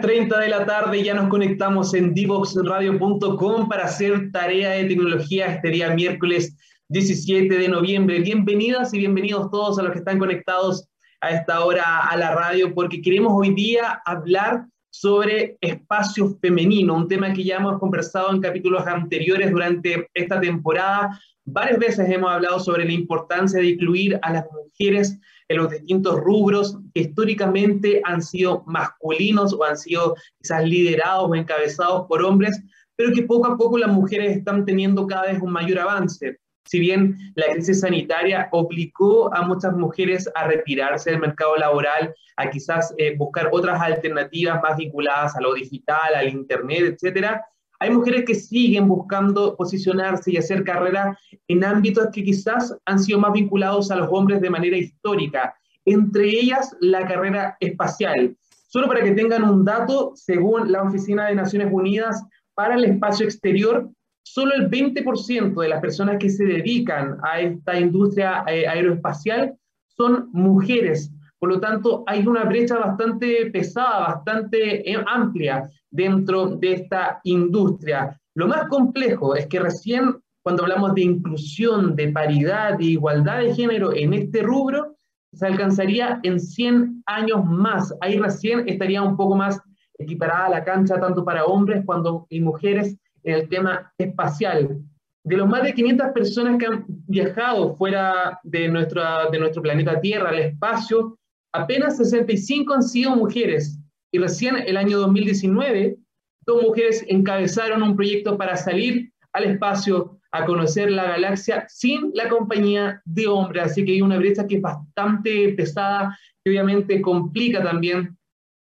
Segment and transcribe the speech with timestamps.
[0.00, 5.70] 3.30 de la tarde ya nos conectamos en divoxradio.com para hacer tarea de tecnología este
[5.70, 6.56] día miércoles
[6.88, 8.20] 17 de noviembre.
[8.20, 10.86] Bienvenidas y bienvenidos todos a los que están conectados
[11.20, 17.08] a esta hora a la radio porque queremos hoy día hablar sobre espacio femenino, un
[17.08, 21.20] tema que ya hemos conversado en capítulos anteriores durante esta temporada.
[21.44, 25.18] Varias veces hemos hablado sobre la importancia de incluir a las mujeres
[25.48, 31.34] en los distintos rubros que históricamente han sido masculinos o han sido quizás liderados o
[31.34, 32.60] encabezados por hombres,
[32.96, 36.38] pero que poco a poco las mujeres están teniendo cada vez un mayor avance.
[36.68, 42.50] Si bien la crisis sanitaria obligó a muchas mujeres a retirarse del mercado laboral, a
[42.50, 47.42] quizás eh, buscar otras alternativas más vinculadas a lo digital, al Internet, etcétera,
[47.80, 53.18] hay mujeres que siguen buscando posicionarse y hacer carrera en ámbitos que quizás han sido
[53.18, 55.54] más vinculados a los hombres de manera histórica,
[55.86, 58.36] entre ellas la carrera espacial.
[58.66, 63.24] Solo para que tengan un dato, según la Oficina de Naciones Unidas para el Espacio
[63.24, 63.88] Exterior,
[64.32, 69.56] solo el 20% de las personas que se dedican a esta industria eh, aeroespacial
[69.88, 71.10] son mujeres.
[71.38, 78.20] Por lo tanto, hay una brecha bastante pesada, bastante eh, amplia dentro de esta industria.
[78.34, 83.54] Lo más complejo es que recién cuando hablamos de inclusión, de paridad, de igualdad de
[83.54, 84.96] género en este rubro,
[85.32, 87.94] se alcanzaría en 100 años más.
[88.00, 89.60] Ahí recién estaría un poco más
[89.98, 94.80] equiparada la cancha tanto para hombres cuando, y mujeres en el tema espacial.
[95.24, 100.00] De los más de 500 personas que han viajado fuera de, nuestra, de nuestro planeta
[100.00, 101.18] Tierra al espacio,
[101.52, 103.78] apenas 65 han sido mujeres.
[104.12, 105.98] Y recién el año 2019,
[106.46, 112.28] dos mujeres encabezaron un proyecto para salir al espacio a conocer la galaxia sin la
[112.28, 113.64] compañía de hombres.
[113.64, 118.17] Así que hay una brecha que es bastante pesada y obviamente complica también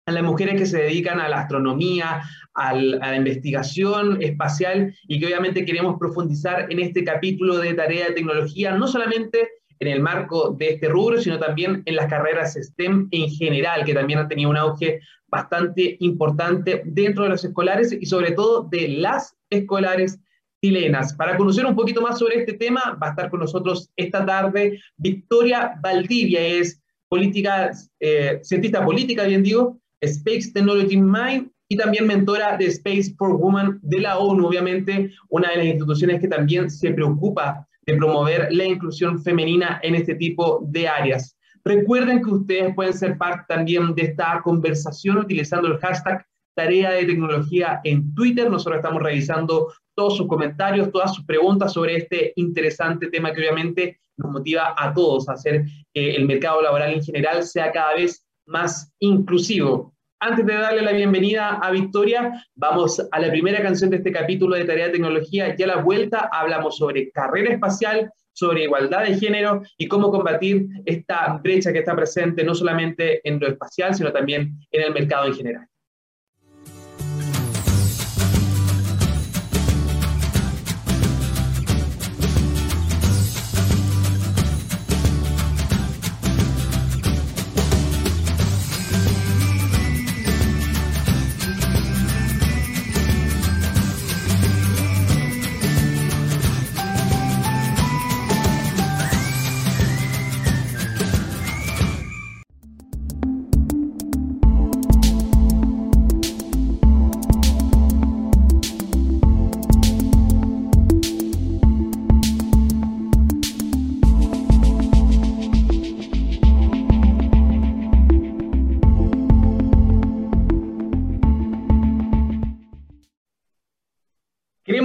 [0.05, 2.21] a las mujeres que se dedican a la astronomía,
[2.53, 8.13] a la investigación espacial y que obviamente queremos profundizar en este capítulo de tarea de
[8.13, 9.49] tecnología, no solamente
[9.79, 13.93] en el marco de este rubro, sino también en las carreras STEM en general, que
[13.93, 18.87] también han tenido un auge bastante importante dentro de los escolares y sobre todo de
[18.87, 20.19] las escolares
[20.63, 21.13] chilenas.
[21.15, 24.79] Para conocer un poquito más sobre este tema, va a estar con nosotros esta tarde
[24.97, 32.57] Victoria Valdivia, es política, eh, cientista política, bien digo, Space Technology Mind y también mentora
[32.57, 36.91] de Space for Women de la ONU, obviamente una de las instituciones que también se
[36.91, 41.37] preocupa de promover la inclusión femenina en este tipo de áreas.
[41.63, 47.05] Recuerden que ustedes pueden ser parte también de esta conversación utilizando el hashtag tarea de
[47.05, 48.49] tecnología en Twitter.
[48.49, 53.99] Nosotros estamos revisando todos sus comentarios, todas sus preguntas sobre este interesante tema que obviamente
[54.17, 58.24] nos motiva a todos a hacer que el mercado laboral en general sea cada vez
[58.45, 59.93] más inclusivo.
[60.19, 64.55] Antes de darle la bienvenida a Victoria, vamos a la primera canción de este capítulo
[64.55, 65.55] de Tarea de Tecnología.
[65.55, 70.67] Ya a la vuelta hablamos sobre carrera espacial, sobre igualdad de género y cómo combatir
[70.85, 75.27] esta brecha que está presente no solamente en lo espacial, sino también en el mercado
[75.27, 75.67] en general.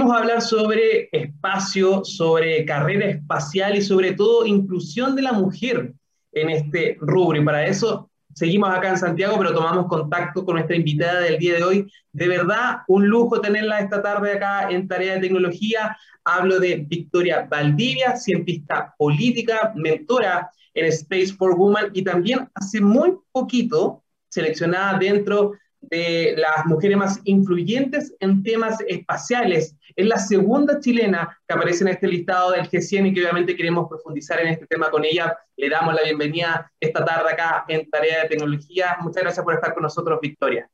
[0.09, 5.93] Hablar sobre espacio, sobre carrera espacial y sobre todo inclusión de la mujer
[6.31, 7.41] en este rubro.
[7.41, 11.55] Y para eso seguimos acá en Santiago, pero tomamos contacto con nuestra invitada del día
[11.55, 11.91] de hoy.
[12.13, 15.97] De verdad, un lujo tenerla esta tarde acá en Tarea de Tecnología.
[16.23, 23.13] Hablo de Victoria Valdivia, cientista política, mentora en Space for Women y también hace muy
[23.31, 29.75] poquito seleccionada dentro de las mujeres más influyentes en temas espaciales.
[29.95, 33.87] Es la segunda chilena que aparece en este listado del G100 y que obviamente queremos
[33.87, 35.37] profundizar en este tema con ella.
[35.55, 38.97] Le damos la bienvenida esta tarde acá en Tarea de Tecnología.
[39.01, 40.69] Muchas gracias por estar con nosotros, Victoria.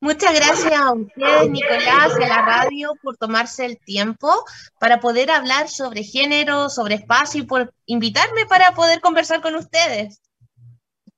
[0.00, 4.44] Muchas gracias a ustedes, Nicolás, y a la radio por tomarse el tiempo
[4.78, 10.20] para poder hablar sobre género, sobre espacio y por invitarme para poder conversar con ustedes.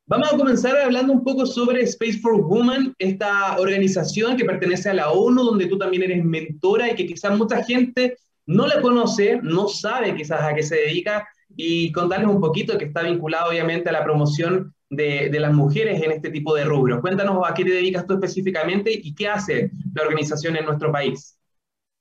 [0.09, 4.95] Vamos a comenzar hablando un poco sobre Space for Women, esta organización que pertenece a
[4.95, 8.17] la ONU, donde tú también eres mentora y que quizás mucha gente
[8.47, 11.27] no la conoce, no sabe quizás a qué se dedica,
[11.57, 16.01] y contarles un poquito que está vinculado obviamente a la promoción de, de, las mujeres
[16.01, 17.01] en este tipo de rubros.
[17.01, 21.37] Cuéntanos a qué te dedicas tú específicamente y qué hace la organización en nuestro país.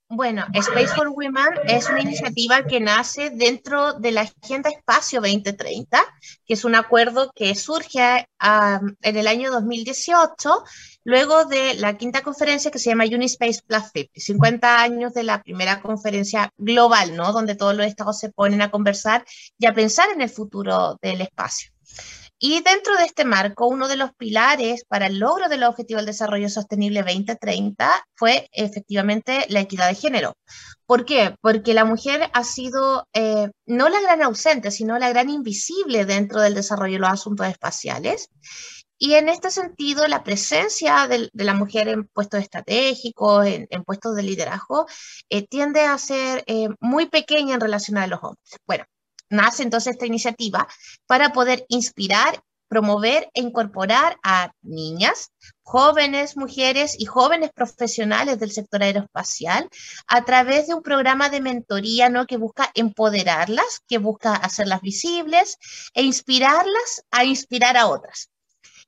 [0.07, 5.99] Bueno, Space for Women es una iniciativa que nace dentro de la Agenda Espacio 2030,
[6.45, 10.63] que es un acuerdo que surge en el año 2018,
[11.05, 15.41] luego de la quinta conferencia que se llama Unispace Plus 50, 50 años de la
[15.41, 17.33] primera conferencia global, ¿no?
[17.33, 19.25] Donde todos los estados se ponen a conversar
[19.57, 21.71] y a pensar en el futuro del espacio.
[22.37, 26.05] Y dentro de este marco, uno de los pilares para el logro del Objetivo del
[26.05, 30.35] Desarrollo Sostenible 2030 fue efectivamente la equidad de género.
[30.85, 31.35] ¿Por qué?
[31.41, 36.41] Porque la mujer ha sido eh, no la gran ausente, sino la gran invisible dentro
[36.41, 38.29] del desarrollo de los asuntos espaciales.
[38.97, 44.23] Y en este sentido, la presencia de, la mujer en puestos estratégicos, en, puestos de
[44.23, 44.85] liderazgo,
[45.29, 48.57] eh, tiende a ser eh, muy pequeña en relación a los hombres.
[48.65, 48.85] Bueno,
[49.35, 50.67] nace entonces esta iniciativa
[51.05, 58.83] para poder inspirar, promover e incorporar a niñas, jóvenes mujeres y jóvenes profesionales del sector
[58.83, 59.69] aeroespacial
[60.07, 62.25] a través de un programa de mentoría ¿no?
[62.25, 65.57] que busca empoderarlas, que busca hacerlas visibles
[65.93, 68.29] e inspirarlas a inspirar a otras.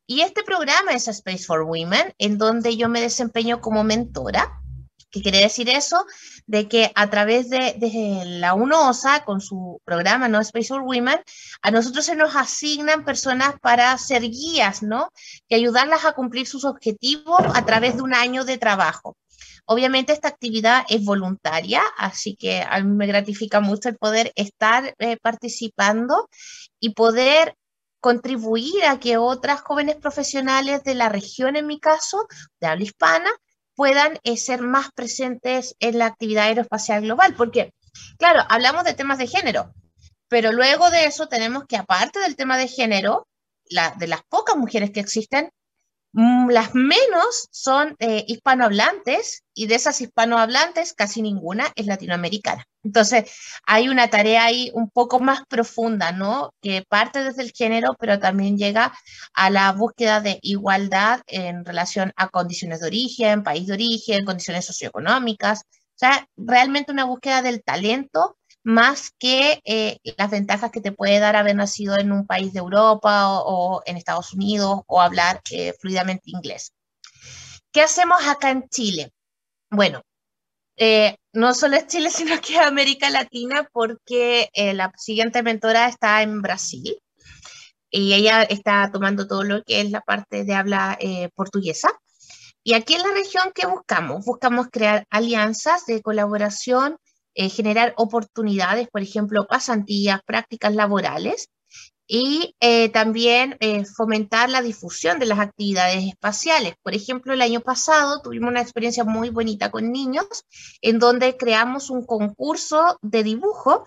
[0.08, 4.62] Y este programa es Space for Women, en donde yo me desempeño como mentora
[5.18, 6.06] ¿Qué quiere decir eso?
[6.46, 7.76] De que a través de,
[8.40, 10.40] la UNOSA, con su programa ¿no?
[10.42, 11.20] Space for Women,
[11.64, 15.12] a nosotros se nos asignan personas para ser guías, ¿no?
[15.50, 19.18] Y ayudarlas a cumplir sus objetivos a través de un año de trabajo.
[19.66, 24.94] Obviamente esta actividad es voluntaria, así que a mí me gratifica mucho el poder estar
[25.00, 26.30] eh, participando
[26.80, 27.56] y poder
[28.00, 32.28] contribuir a que otras jóvenes profesionales de la región, en mi caso,
[32.60, 33.32] de habla hispana,
[33.78, 37.36] puedan eh, ser más presentes en la actividad aeroespacial global.
[37.36, 37.74] Porque,
[38.18, 39.72] claro, hablamos de temas de género,
[40.28, 43.28] pero luego de eso tenemos que, aparte del tema de género,
[43.70, 45.52] la, de las pocas mujeres que existen,
[46.14, 52.66] las menos son eh, hispanohablantes y de esas hispanohablantes casi ninguna es latinoamericana.
[52.84, 53.32] Entonces,
[53.66, 56.54] hay una tarea ahí un poco más profunda, ¿no?
[56.62, 58.94] Que parte desde el género, pero también llega
[59.34, 64.66] a la búsqueda de igualdad en relación a condiciones de origen, país de origen, condiciones
[64.66, 65.62] socioeconómicas.
[65.62, 68.37] O sea, realmente una búsqueda del talento
[68.68, 72.60] más que eh, las ventajas que te puede dar haber nacido en un país de
[72.60, 76.74] Europa o, en Estados Unidos o hablar eh, fluidamente inglés.
[77.72, 79.14] ¿Qué hacemos acá en Chile?
[79.70, 80.02] Bueno,
[80.76, 86.22] eh, no solo es Chile, sino que es América Latina, porque la siguiente mentora está
[86.22, 87.00] en Brasil
[87.90, 91.00] y ella está tomando todo lo que es la parte de habla
[91.36, 91.90] portuguesa.
[92.64, 94.26] Y aquí en la región, ¿qué buscamos?
[94.26, 96.98] Buscamos crear alianzas de colaboración
[97.38, 101.50] eh, generar oportunidades, por ejemplo, pasantías, prácticas laborales
[102.08, 106.74] y eh, también eh, fomentar la difusión de las actividades espaciales.
[106.82, 110.26] Por ejemplo, el año pasado tuvimos una experiencia muy bonita con niños
[110.82, 113.86] en donde creamos un concurso de dibujo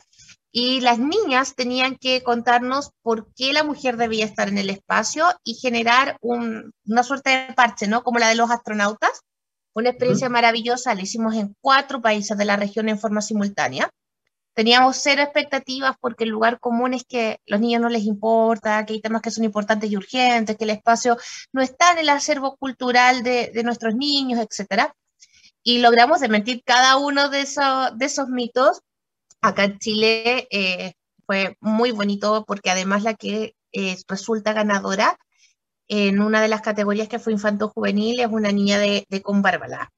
[0.53, 5.27] y las niñas tenían que contarnos por qué la mujer debía estar en el espacio
[5.43, 8.05] y generar una suerte de parche, ¿no?
[8.05, 9.23] Como la de los astronautas,
[9.75, 13.91] una experiencia maravillosa, la hicimos en cuatro países de la región en forma simultánea.
[14.55, 18.95] Teníamos cero expectativas porque el lugar común es que los niños no les importa, que
[18.95, 21.17] hay temas que son importantes y urgentes, que el espacio
[21.53, 24.93] no está en el acervo cultural de, nuestros niños, etc.
[25.63, 27.47] Y logramos desmentir cada uno de,
[27.95, 28.81] de esos mitos.
[29.41, 30.95] Acá en Chile eh,
[31.27, 35.17] fue muy bonito porque además la que eh, resulta ganadora
[35.91, 39.91] en una de las categorías que fue infanto juvenil, es una niña de, de Bárbara.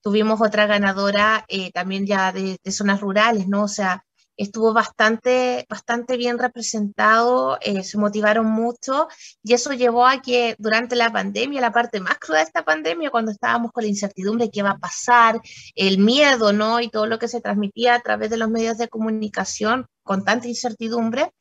[0.00, 3.64] Tuvimos otra ganadora eh, también ya de, zonas rurales, ¿no?
[3.64, 4.04] O sea,
[4.38, 9.08] estuvo bastante, bastante bien representado, eh, se motivaron mucho
[9.42, 13.10] y eso llevó a que durante la pandemia, la parte más cruda de esta pandemia,
[13.10, 15.42] cuando estábamos con la incertidumbre de qué va a pasar,
[15.74, 16.80] el miedo, ¿no?
[16.80, 20.48] Y todo lo que se transmitía a través de los medios de comunicación con tanta
[20.48, 21.32] incertidumbre,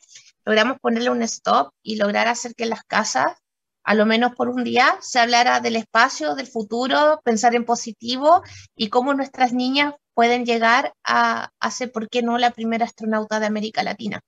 [0.43, 3.31] logramos ponerle un stop y lograr hacer que las casas
[3.87, 8.43] a lo menos por un día, se hablara del espacio, del futuro, pensar en positivo
[8.75, 13.45] y cómo nuestras niñas pueden llegar a, ser, ¿por qué no?, la primera astronauta de
[13.45, 14.19] América Latina.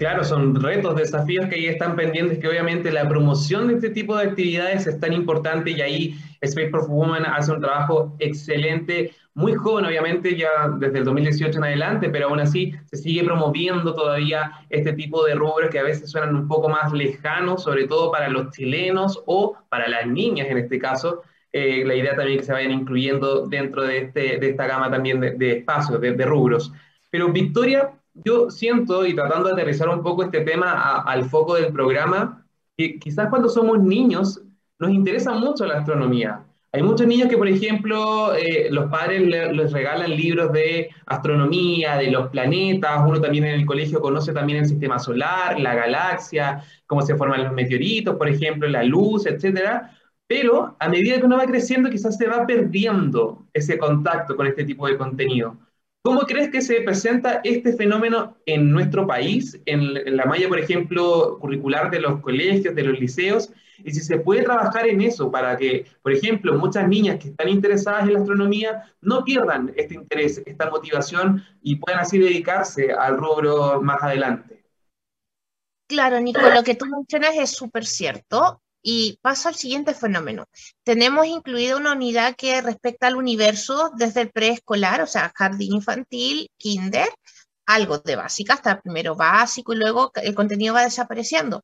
[0.00, 4.16] Claro, son retos, desafíos que ahí están pendientes, que obviamente la promoción de este tipo
[4.16, 9.12] de actividades es tan importante y ahí Space for Women hace un trabajo excelente.
[9.34, 13.94] muy joven, obviamente, ya desde el 2018 en adelante, pero aún así se sigue promoviendo
[13.94, 18.10] todavía este tipo de rubros que a veces suenan un poco más lejanos, sobre todo
[18.10, 21.24] para los chilenos o para las niñas en este caso.
[21.52, 25.20] Eh, la idea también que se vayan incluyendo dentro de, este, de esta gama también
[25.20, 26.72] de, espacios, de, rubros.
[27.10, 31.72] Pero Victoria, yo siento, y tratando de aterrizar un poco este tema al foco del
[31.72, 32.46] programa,
[32.76, 34.40] que quizás cuando somos niños
[34.78, 36.44] nos interesa mucho la astronomía.
[36.72, 42.12] Hay muchos niños que, por ejemplo, eh, los padres les regalan libros de astronomía, de
[42.12, 47.02] los planetas, uno también en el colegio conoce también el sistema solar, la galaxia, cómo
[47.02, 49.96] se forman los meteoritos, por ejemplo, la luz, etcétera.
[50.28, 54.64] Pero a medida que uno va creciendo, quizás se va perdiendo ese contacto con este
[54.64, 55.56] tipo de contenido.
[56.02, 61.38] ¿Cómo crees que se presenta este fenómeno en nuestro país, en, la malla, por ejemplo,
[61.38, 63.52] curricular de los colegios, de los liceos?
[63.84, 67.50] Y si se puede trabajar en eso para que, por ejemplo, muchas niñas que están
[67.50, 73.18] interesadas en la astronomía no pierdan este interés, esta motivación y puedan así dedicarse al
[73.18, 74.64] rubro más adelante.
[75.86, 78.62] Claro, Nico, lo que tú mencionas es súper cierto.
[78.82, 80.46] Y paso al siguiente fenómeno.
[80.84, 86.48] Tenemos incluida una unidad que respecta al universo desde el preescolar, o sea, jardín infantil,
[86.56, 87.08] kinder,
[87.66, 91.62] algo de básica, hasta primero básico y luego el contenido va desapareciendo.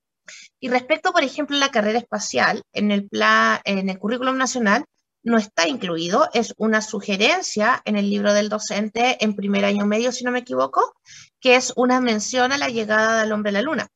[0.60, 4.84] Y respecto, por ejemplo, a la carrera espacial, en el, plan, en el currículum nacional
[5.22, 10.12] no está incluido, es una sugerencia en el libro del docente en primer año medio,
[10.12, 10.94] si no me equivoco,
[11.40, 13.88] que es una mención a la llegada del hombre a la luna.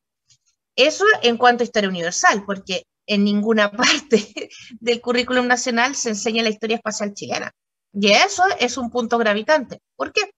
[0.74, 4.50] Eso en cuanto a historia universal, porque en ninguna parte
[4.80, 7.52] del currículum nacional se enseña la historia espacial chilena.
[7.92, 9.82] Y eso es un punto gravitante.
[9.96, 10.30] ¿Por qué?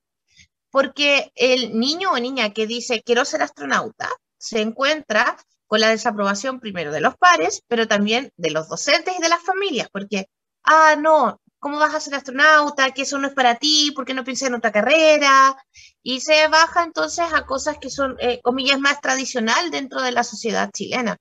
[0.70, 5.36] Porque el niño o niña que dice quiero ser astronauta se encuentra
[5.66, 9.42] con la desaprobación primero de los pares, pero también de los docentes y de las
[9.42, 10.26] familias, porque,
[10.64, 12.90] ah, no, ¿cómo vas a ser astronauta?
[12.90, 15.56] Que eso no es para ti, ¿por qué no piensas en otra carrera?
[16.02, 20.24] Y se baja entonces a cosas que son, eh, comillas, más tradicional dentro de la
[20.24, 21.18] sociedad chilena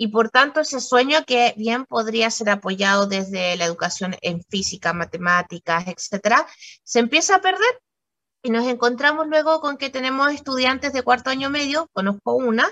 [0.00, 4.94] y por tanto ese sueño que bien podría ser apoyado desde la educación en física,
[4.94, 6.46] matemáticas, etcétera,
[6.82, 7.82] se empieza a perder
[8.42, 12.66] y nos encontramos luego con que tenemos estudiantes de cuarto año medio, conozco una,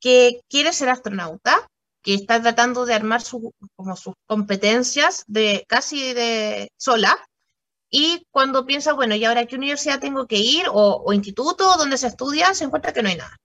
[0.00, 1.64] que quiere ser astronauta,
[2.02, 3.22] que está tratando de armar
[3.76, 7.16] como sus competencias de casi de sola,
[7.88, 10.66] y cuando piensa, bueno, ¿y ahora qué universidad tengo que ir?
[10.72, 13.36] O, o instituto donde se estudia, se encuentra que no hay nada.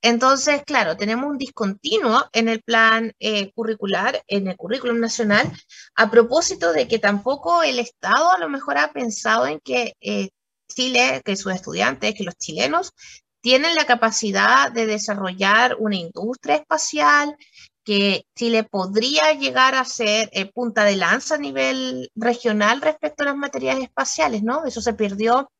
[0.00, 5.50] Entonces, claro, tenemos un discontinuo en el plan eh, curricular, en el currículum nacional,
[5.96, 10.30] a propósito de que tampoco el Estado a lo mejor ha pensado en que eh,
[10.68, 12.92] Chile, que sus estudiantes, que los chilenos
[13.40, 17.36] tienen la capacidad de desarrollar una industria espacial,
[17.84, 23.26] que Chile podría llegar a ser eh, punta de lanza a nivel regional respecto a
[23.26, 24.64] las materias espaciales, ¿no?
[24.66, 25.50] Eso se perdió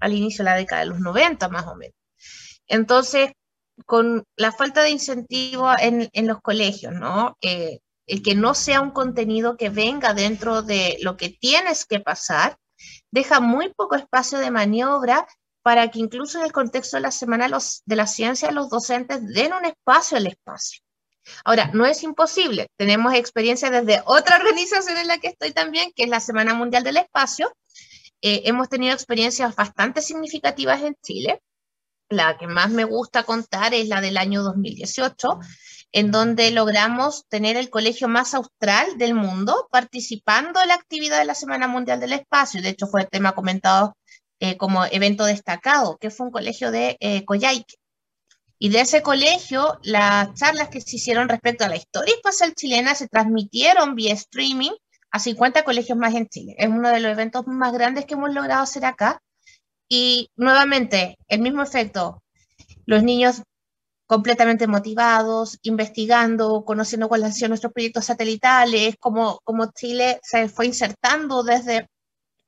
[0.00, 1.94] al inicio de la década de los 90, más o menos.
[2.66, 3.30] Entonces,
[3.84, 7.36] con la falta de incentivo en, los colegios, ¿no?
[7.42, 12.00] Eh, el que no sea un contenido que venga dentro de lo que tienes que
[12.00, 12.56] pasar,
[13.10, 15.26] deja muy poco espacio de maniobra
[15.62, 19.52] para que incluso en el contexto de la Semana de la Ciencia los docentes den
[19.52, 20.80] un espacio al espacio.
[21.44, 22.68] Ahora, no es imposible.
[22.76, 26.84] Tenemos experiencia desde otra organización en la que estoy también, que es la Semana Mundial
[26.84, 27.52] del Espacio.
[28.22, 31.40] Eh, hemos tenido experiencias bastante significativas en Chile
[32.08, 35.40] la que más me gusta contar es la del año 2018,
[35.92, 41.24] en donde logramos tener el colegio más austral del mundo participando en la actividad de
[41.24, 42.62] la Semana Mundial del Espacio.
[42.62, 43.96] De hecho, fue el tema comentado
[44.40, 47.76] eh, como evento destacado, que fue un colegio de eh, Coyhaique.
[48.58, 52.94] Y de ese colegio, las charlas que se hicieron respecto a la historia espacial chilena
[52.94, 54.72] se transmitieron vía streaming
[55.10, 56.54] a 50 colegios más en Chile.
[56.58, 59.20] Es uno de los eventos más grandes que hemos logrado hacer acá
[59.88, 62.22] y nuevamente, el mismo efecto,
[62.86, 63.42] los niños
[64.06, 70.66] completamente motivados, investigando, conociendo cuáles han sido nuestros proyectos satelitales, cómo, cómo Chile se fue
[70.66, 71.88] insertando desde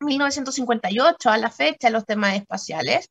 [0.00, 3.10] 1958 a la fecha los temas espaciales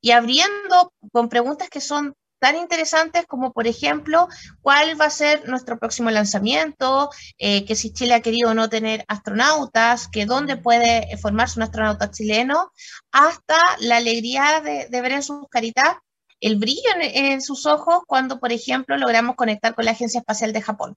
[0.00, 4.28] y abriendo con preguntas que son tan interesantes como, por ejemplo,
[4.60, 9.04] cuál va a ser nuestro próximo lanzamiento, eh, que si Chile ha querido no tener
[9.08, 12.72] astronautas, que dónde puede formarse un astronauta chileno,
[13.12, 15.96] hasta la alegría de, ver en sus caritas
[16.40, 20.62] el brillo en, sus ojos cuando, por ejemplo, logramos conectar con la Agencia Espacial de
[20.62, 20.94] Japón,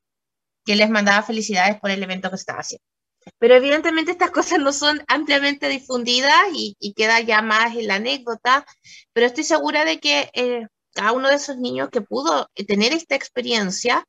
[0.65, 2.85] que les mandaba felicidades por el evento que estaba haciendo.
[3.39, 8.65] Pero evidentemente estas cosas no son ampliamente difundidas y, queda ya más en la anécdota,
[9.13, 13.15] pero estoy segura de que eh, cada uno de esos niños que pudo tener esta
[13.15, 14.05] experiencia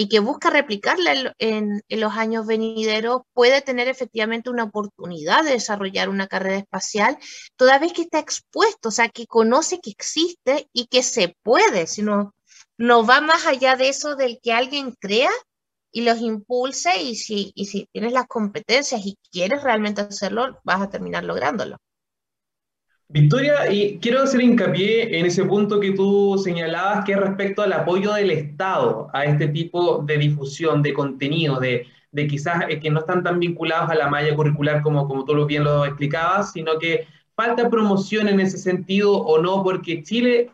[0.00, 6.08] y que busca replicarla en, los años venideros, puede tener efectivamente una oportunidad de desarrollar
[6.08, 7.18] una carrera espacial,
[7.56, 11.88] toda vez que está expuesto, o sea, que conoce que existe y que se puede,
[11.88, 12.32] sino
[12.76, 15.30] no va más allá de eso del que alguien crea
[15.90, 20.80] y los impulse y si, y si tienes las competencias y quieres realmente hacerlo, vas
[20.80, 21.76] a terminar lográndolo.
[23.10, 27.72] Victoria, y quiero hacer hincapié en ese punto que tú señalabas, que es respecto al
[27.72, 32.90] apoyo del Estado a este tipo de difusión de contenido, de, de quizás eh, que
[32.90, 36.78] no están tan vinculados a la malla curricular como, como tú bien lo explicabas, sino
[36.78, 40.50] que falta promoción en ese sentido o no, porque Chile,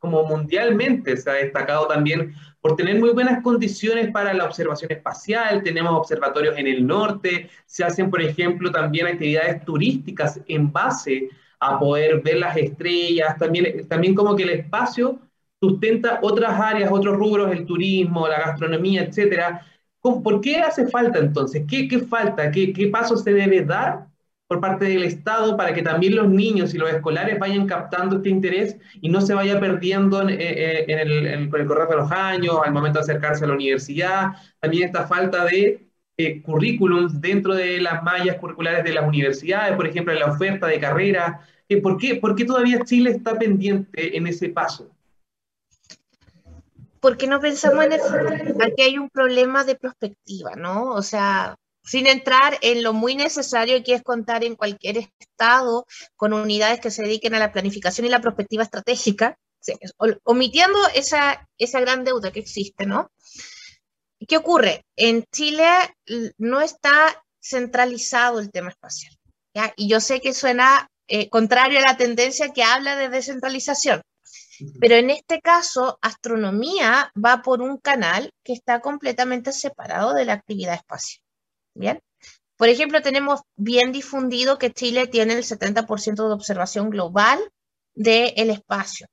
[0.00, 5.62] como mundialmente, se ha destacado también por tener muy buenas condiciones para la observación espacial,
[5.62, 11.47] tenemos observatorios en el norte, se hacen, por ejemplo, también actividades turísticas en base a
[11.78, 15.18] poder ver las estrellas, también, también como que el espacio
[15.60, 19.66] sustenta otras áreas, otros rubros, el turismo, la gastronomía, etcétera.
[20.00, 21.64] ¿Por qué hace falta entonces?
[21.68, 22.50] ¿Qué, qué falta?
[22.50, 24.06] ¿Qué, ¿Qué paso se debe dar
[24.46, 28.30] por parte del Estado para que también los niños y los escolares vayan captando este
[28.30, 31.96] interés y no se vaya perdiendo en, eh, eh, en el, con el correr de
[31.96, 34.32] los años, al momento de acercarse a la universidad?
[34.60, 35.87] También esta falta de
[36.20, 40.66] eh, currículums dentro de las mallas curriculares de las universidades, por ejemplo, en la oferta
[40.66, 41.46] de carrera.
[41.68, 44.90] Eh, ¿por, qué, ¿Por qué todavía Chile está pendiente en ese paso?
[46.98, 48.12] Porque no pensamos en eso.
[48.60, 50.90] Aquí hay un problema de perspectiva, ¿no?
[50.90, 56.32] O sea, sin entrar en lo muy necesario que es contar en cualquier estado con
[56.32, 59.38] unidades que se dediquen a la planificación y la perspectiva estratégica,
[60.24, 63.12] omitiendo esa, esa gran deuda que existe, ¿no?
[64.26, 64.82] ¿Qué ocurre?
[64.96, 65.68] En Chile
[66.38, 69.14] no está centralizado el tema espacial.
[69.54, 69.72] ¿ya?
[69.76, 74.02] Y yo sé que suena eh, contrario a la tendencia que habla de descentralización,
[74.80, 80.34] pero en este caso, astronomía va por un canal que está completamente separado de la
[80.34, 81.22] actividad espacial.
[81.74, 82.00] Bien.
[82.56, 87.38] Por ejemplo, tenemos bien difundido que Chile tiene el 70% de observación global
[87.94, 89.06] del espacio.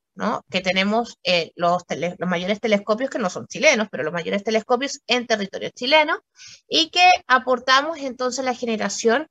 [0.50, 1.84] Que tenemos eh, los,
[2.20, 6.20] mayores telescopios, que no son chilenos, pero los mayores telescopios en territorio chileno,
[6.70, 9.28] y que aportamos entonces la generación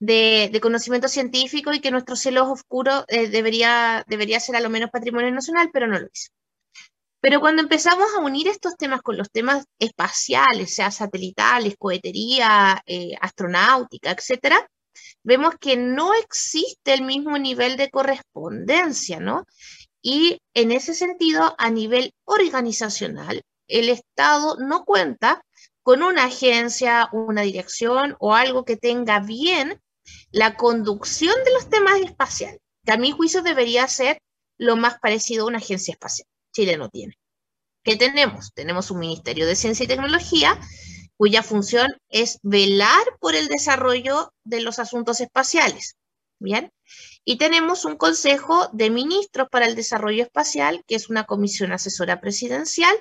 [0.00, 4.90] de, conocimiento científico y que nuestro cielo oscuro eh, debería, debería ser a lo menos
[4.90, 6.32] patrimonio nacional, pero no lo es.
[7.20, 13.14] Pero cuando empezamos a unir estos temas con los temas espaciales, sea satelitales, cohetería, eh,
[13.20, 14.68] astronáutica, etcétera,
[15.24, 19.44] vemos que no existe el mismo nivel de correspondencia, ¿no?
[20.08, 25.42] Y en ese sentido, a nivel organizacional, el Estado no cuenta
[25.82, 29.82] con una agencia, una dirección o algo que tenga bien
[30.30, 34.20] la conducción de los temas espaciales, que a mi juicio debería ser
[34.58, 36.28] lo más parecido a una agencia espacial.
[36.52, 37.18] Chile no tiene.
[37.82, 38.52] ¿Qué tenemos?
[38.54, 40.56] Tenemos un Ministerio de Ciencia y Tecnología
[41.16, 45.96] cuya función es velar por el desarrollo de los asuntos espaciales.
[46.38, 46.70] Bien.
[47.24, 52.20] Y tenemos un Consejo de Ministros para el Desarrollo Espacial, que es una comisión asesora
[52.20, 52.94] presidencial,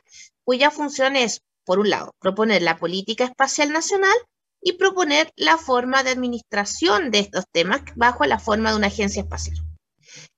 [0.43, 4.15] cuya función es, por un lado, proponer la política espacial nacional
[4.61, 9.21] y proponer la forma de administración de estos temas bajo la forma de una agencia
[9.21, 9.57] espacial.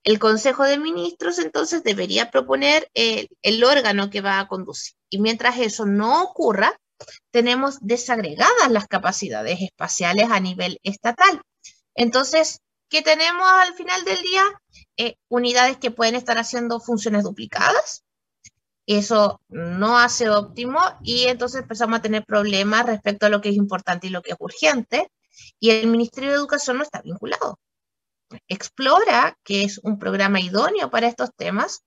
[0.04, 4.94] El Consejo de Ministros entonces debería proponer el, el órgano que va a conducir.
[5.10, 6.78] Y mientras eso no ocurra,
[7.32, 11.42] tenemos desagregadas las capacidades espaciales a nivel estatal.
[11.94, 14.44] Entonces, ¿Qué tenemos al final del día?
[14.96, 18.04] Eh, unidades que pueden estar haciendo funciones duplicadas.
[18.86, 23.56] Eso no hace óptimo y entonces empezamos a tener problemas respecto a lo que es
[23.56, 25.12] importante y lo que es urgente.
[25.60, 27.60] Y el Ministerio de Educación no está vinculado.
[28.48, 31.84] Explora, que es un programa idóneo para estos temas,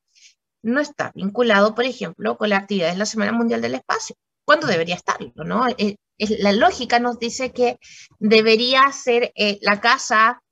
[0.63, 4.17] no está vinculado, por ejemplo, con las actividades de la Semana Mundial del Espacio.
[4.45, 5.33] ¿Cuándo debería estarlo?
[5.37, 5.67] ¿no?
[5.79, 7.79] Eh, la lógica nos dice que
[8.19, 10.43] debería ser eh, la casa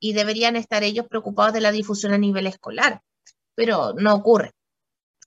[0.00, 3.02] y deberían estar ellos preocupados de la difusión a nivel escolar,
[3.54, 4.52] pero no ocurre.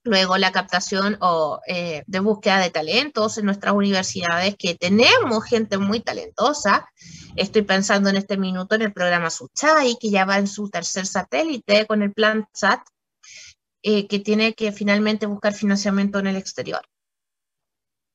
[0.04, 5.78] Luego la captación o, eh, de búsqueda de talentos en nuestras universidades, que tenemos gente
[5.78, 6.90] muy talentosa.
[7.36, 11.06] Estoy pensando en este minuto en el programa Suchai, que ya va en su tercer
[11.06, 12.82] satélite con el plan SAT,
[13.84, 16.82] eh, que tiene que finalmente buscar financiamiento en el exterior.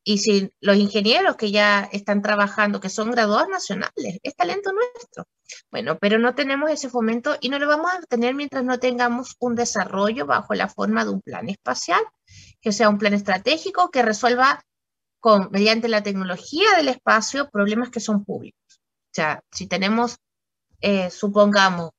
[0.05, 5.25] Y si los ingenieros que ya están trabajando, que son graduados nacionales, es talento nuestro.
[5.71, 9.37] Bueno, pero no tenemos ese fomento y no lo vamos a tener mientras no tengamos
[9.39, 12.03] un desarrollo bajo la forma de un plan espacial,
[12.61, 14.63] que sea un plan estratégico que resuelva
[15.21, 18.61] con, mediante la tecnología del espacio problemas que son públicos.
[18.79, 20.17] O sea, si tenemos,
[20.81, 21.91] eh, supongamos,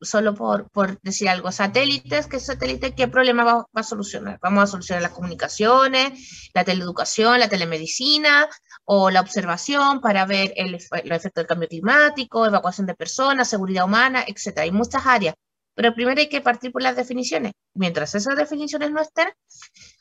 [0.00, 4.38] solo por, por decir algo, satélites, ¿qué satélite, qué problema va, a solucionar?
[4.40, 8.48] Vamos a solucionar las comunicaciones, la teleeducación, la telemedicina
[8.84, 13.84] o la observación para ver el, los efectos del cambio climático, evacuación de personas, seguridad
[13.84, 14.58] humana, etc.
[14.58, 15.34] Hay muchas áreas,
[15.74, 17.52] pero primero hay que partir por las definiciones.
[17.74, 19.28] Mientras esas definiciones no estén,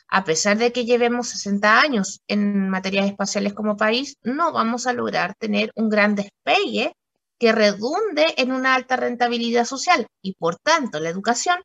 [0.10, 4.94] a pesar de que llevemos 60 años en materias espaciales como país, no vamos a
[4.94, 6.94] lograr tener un gran despegue
[7.40, 11.60] que redunde en una alta rentabilidad social y por tanto la educación,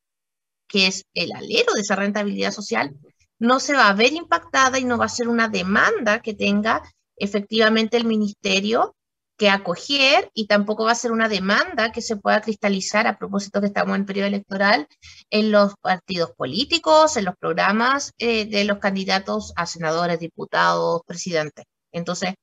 [0.69, 2.95] que es el alero de esa rentabilidad social,
[3.39, 6.83] no se va a ver impactada y no va a ser una demanda que tenga
[7.17, 8.95] efectivamente el ministerio
[9.37, 13.61] que acoger y tampoco va a ser una demanda que se pueda cristalizar a propósito
[13.61, 14.87] que estamos en periodo electoral
[15.31, 21.67] en los partidos políticos, en los programas eh, de los candidatos a senadores, diputados, presidentes.
[21.93, 22.35] Entonces,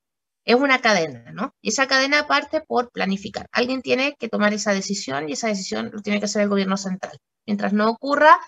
[0.45, 1.53] es una cadena, ¿no?
[1.61, 3.47] Y esa cadena parte por planificar.
[3.51, 6.77] Alguien tiene que tomar esa decisión y esa decisión lo tiene que hacer el gobierno
[6.77, 7.17] central.
[7.45, 8.39] Mientras no ocurra,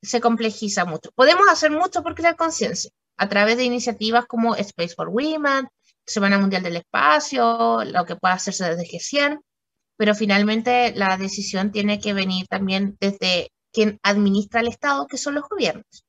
[0.00, 1.10] se complejiza mucho.
[1.14, 5.68] Podemos hacer mucho por crear conciencia a través de iniciativas como Space for Women,
[6.06, 9.40] Semana Mundial del Espacio, lo que pueda hacerse desde G100,
[9.96, 15.34] pero finalmente la decisión tiene que venir también desde quien administra el Estado, que son
[15.34, 16.04] los gobiernos.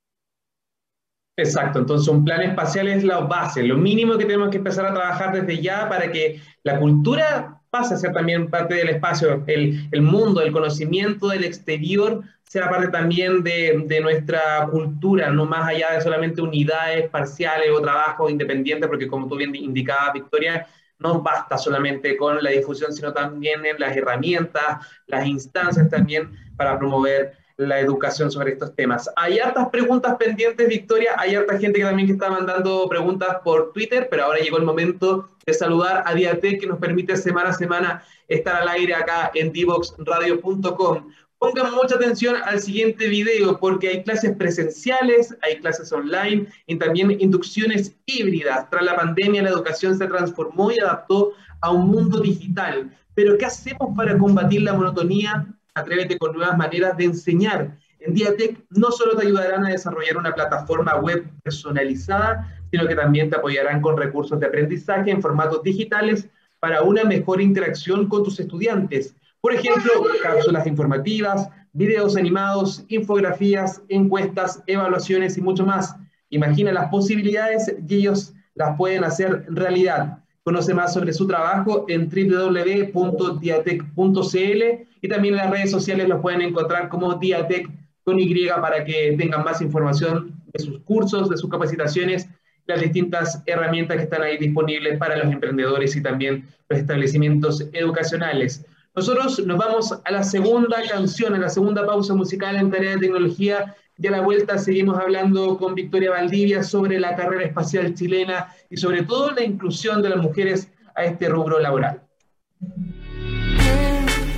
[1.37, 4.93] Exacto, entonces un plan espacial es la base, lo mínimo que tenemos que empezar a
[4.93, 9.89] trabajar desde ya para que la cultura pase a ser también parte del espacio, el,
[9.91, 15.67] el mundo, el conocimiento del exterior sea parte también de, de, nuestra cultura, no más
[15.67, 20.65] allá de solamente unidades parciales o trabajos independientes, porque como tú bien indicabas, Victoria,
[20.99, 26.79] no basta solamente con la difusión, sino también en las herramientas, las instancias también para
[26.79, 29.09] promover la educación sobre estos temas.
[29.15, 33.71] Hay hartas preguntas pendientes, Victoria, hay harta gente que también que está mandando preguntas por
[33.71, 37.53] Twitter, pero ahora llegó el momento de saludar a Diatec que nos permite semana a
[37.53, 41.11] semana estar al aire acá en divoxradio.com.
[41.37, 47.11] Pongan mucha atención al siguiente video porque hay clases presenciales, hay clases online y también
[47.19, 48.69] inducciones híbridas.
[48.69, 52.89] Tras la pandemia la educación se transformó y adaptó a un mundo digital.
[53.13, 55.45] Pero ¿qué hacemos para combatir la monotonía?
[55.75, 57.77] Atrévete con nuevas maneras de enseñar.
[57.99, 63.29] En Diatec no solo te ayudarán a desarrollar una plataforma web personalizada, sino que también
[63.29, 66.27] te apoyarán con recursos de aprendizaje en formatos digitales
[66.59, 69.15] para una mejor interacción con tus estudiantes.
[69.41, 69.91] Por ejemplo,
[70.23, 75.95] cápsulas informativas, videos animados, infografías, encuestas, evaluaciones y mucho más.
[76.29, 80.19] Imagina las posibilidades y ellos las pueden hacer realidad.
[80.45, 84.63] Conoce más sobre su trabajo en www.diatec.cl
[85.01, 87.67] y también en las redes sociales los pueden encontrar como Diatec
[88.03, 92.29] con Y para que tengan más información de sus cursos, de sus capacitaciones,
[92.67, 98.63] las distintas herramientas que están ahí disponibles para los emprendedores y también los establecimientos educacionales.
[98.95, 102.99] Nosotros nos vamos a la segunda canción, a la segunda pausa musical en Tarea de
[102.99, 108.53] Tecnología y a la vuelta seguimos hablando con Victoria Valdivia sobre la carrera espacial chilena
[108.69, 112.01] y sobre todo la inclusión de las mujeres a este rubro laboral.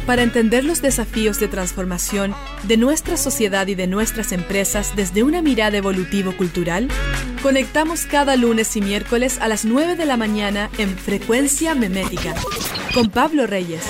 [0.05, 5.41] Para entender los desafíos de transformación de nuestra sociedad y de nuestras empresas desde una
[5.41, 6.87] mirada evolutivo-cultural,
[7.43, 12.35] conectamos cada lunes y miércoles a las 9 de la mañana en Frecuencia Memética
[12.93, 13.83] con Pablo Reyes.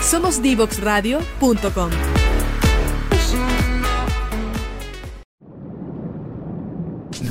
[0.00, 2.21] Somos divoxradio.com.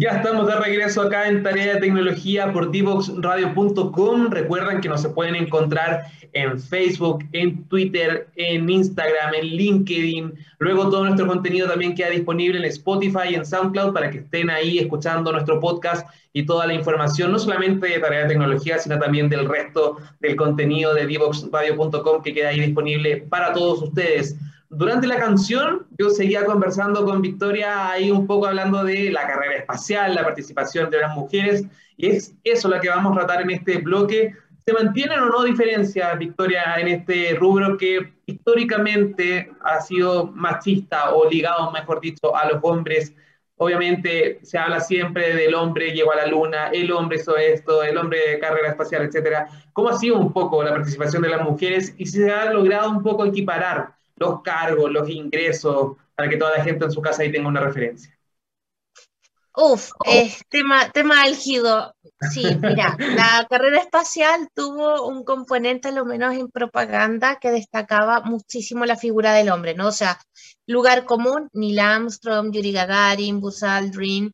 [0.00, 4.30] Ya estamos de regreso acá en Tarea de Tecnología por divoxradio.com.
[4.30, 10.32] Recuerden que nos se pueden encontrar en Facebook, en Twitter, en Instagram, en LinkedIn.
[10.58, 14.48] Luego todo nuestro contenido también queda disponible en Spotify y en SoundCloud para que estén
[14.48, 18.98] ahí escuchando nuestro podcast y toda la información, no solamente de Tarea de Tecnología, sino
[18.98, 24.34] también del resto del contenido de divoxradio.com que queda ahí disponible para todos ustedes.
[24.72, 29.56] Durante la canción, yo seguía conversando con Victoria ahí un poco hablando de la carrera
[29.56, 31.64] espacial, la participación de las mujeres,
[31.96, 34.32] y es eso lo que vamos a tratar en este bloque.
[34.64, 41.28] ¿Se mantienen o no diferencias, Victoria, en este rubro que históricamente ha sido machista o
[41.28, 43.12] ligado, mejor dicho, a los hombres?
[43.56, 47.98] Obviamente se habla siempre del hombre llegó a la luna, el hombre hizo esto, el
[47.98, 49.48] hombre de carrera espacial, etcétera.
[49.72, 52.88] ¿Cómo ha sido un poco la participación de las mujeres y si se ha logrado
[52.88, 57.22] un poco equiparar los cargos, los ingresos, para que toda la gente en su casa
[57.22, 58.16] ahí tenga una referencia.
[59.56, 60.28] Uf, oh.
[60.48, 61.94] tema, tema álgido.
[62.30, 68.84] Sí, mira, la carrera espacial tuvo un componente, lo menos en propaganda, que destacaba muchísimo
[68.84, 69.88] la figura del hombre, ¿no?
[69.88, 70.20] O sea,
[70.66, 74.32] lugar común, Neil Armstrong, Yuri Gagarin, Buzz Aldrin,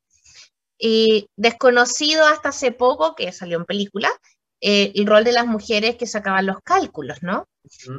[0.79, 4.11] y desconocido hasta hace poco, que salió en película,
[4.61, 7.47] eh, el rol de las mujeres que sacaban los cálculos, ¿no?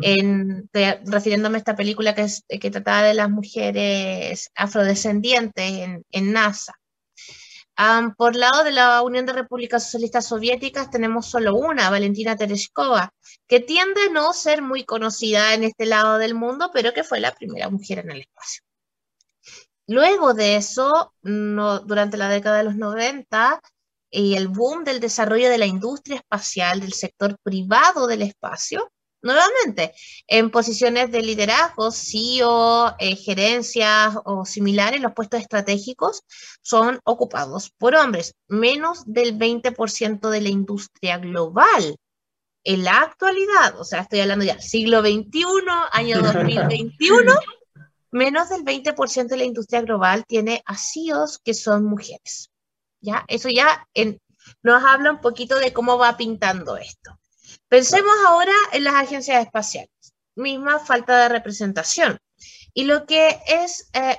[0.01, 0.69] en,
[1.05, 2.27] refiriéndome a esta película que,
[2.59, 6.73] que trataba de las mujeres afrodescendientes en, en NASA.
[8.17, 13.13] por lado de la Unión de Repúblicas Socialistas Soviéticas tenemos solo una, Valentina Tereshkova,
[13.47, 17.19] que tiende a no ser muy conocida en este lado del mundo, pero que fue
[17.19, 18.63] la primera mujer en el espacio.
[19.89, 23.61] Luego de eso, no, durante la década de los 90,
[24.09, 28.91] y el boom del desarrollo de la industria espacial, del sector privado del espacio,
[29.21, 29.93] nuevamente,
[30.27, 36.23] en posiciones de liderazgo, CEO, eh, gerencias o similares, los puestos estratégicos
[36.61, 41.97] son ocupados por hombres, menos del 20% de la industria global.
[42.63, 45.43] En la actualidad, o sea, estoy hablando ya siglo XXI,
[45.91, 47.33] año 2021,
[48.11, 52.51] menos del 20% de la industria global tiene CEOs que son mujeres.
[53.01, 53.25] ¿Ya?
[53.27, 53.88] Eso ya
[54.63, 57.19] nos habla un poquito de cómo va pintando esto.
[57.67, 59.91] Pensemos ahora en las agencias espaciales.
[60.36, 62.17] Misma falta de representación.
[62.73, 64.17] Y lo que es eh,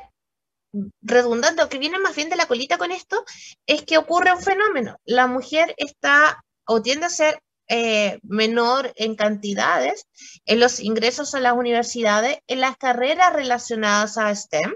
[1.02, 3.24] redundante, lo que viene más bien de la colita con esto,
[3.66, 4.96] es que ocurre un fenómeno.
[5.04, 10.06] La mujer está o tiende a ser eh, menor en cantidades
[10.46, 14.74] en los ingresos a las universidades, en las carreras relacionadas a STEM,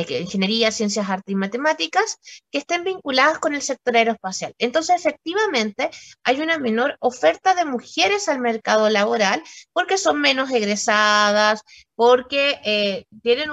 [0.00, 2.18] ingeniería, ciencias, artes y matemáticas,
[2.50, 4.54] que estén vinculadas con el sector aeroespacial.
[4.58, 5.90] Entonces, efectivamente,
[6.22, 11.62] hay una menor oferta de mujeres al mercado laboral porque son menos egresadas,
[11.94, 13.50] porque eh, tienen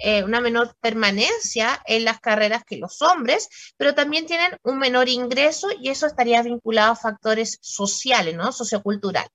[0.00, 5.08] eh, una menor permanencia en las carreras que los hombres, pero también tienen un menor
[5.08, 8.52] ingreso y eso estaría vinculado a factores sociales, ¿no?
[8.52, 9.30] Socioculturales.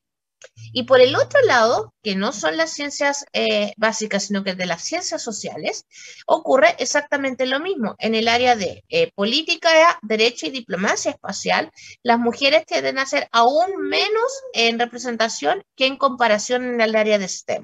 [0.74, 4.66] Y por el otro lado, que no son las ciencias eh, básicas, sino que de
[4.66, 5.86] las ciencias sociales,
[6.26, 7.96] ocurre exactamente lo mismo.
[8.00, 11.72] En el área de eh, política, derecho y diplomacia espacial,
[12.04, 17.20] las mujeres tienden a ser aún menos en representación que en comparación en el área
[17.20, 17.64] de STEM.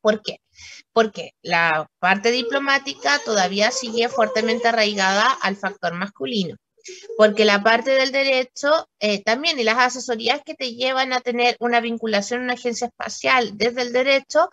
[0.00, 0.40] ¿Por qué?
[0.92, 6.56] Porque la parte diplomática todavía sigue fuertemente arraigada al factor masculino
[7.16, 11.56] porque la parte del derecho eh, también y las asesorías que te llevan a tener
[11.60, 14.48] una vinculación en una agencia espacial desde el derecho